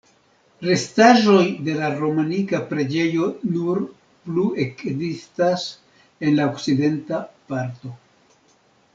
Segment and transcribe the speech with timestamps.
[0.67, 3.81] Restaĵoj de la romanika preĝejo nur
[4.29, 5.65] plu ekzistas
[6.29, 7.21] en la okcidenta
[7.53, 7.93] parto.